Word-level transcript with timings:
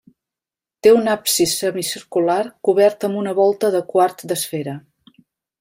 Té 0.85 0.93
un 0.99 1.11
absis 1.15 1.53
semicircular 1.65 2.39
cobert 2.69 3.09
amb 3.11 3.21
una 3.23 3.37
volta 3.43 3.73
de 3.77 3.85
quart 3.93 4.29
d'esfera. 4.33 4.79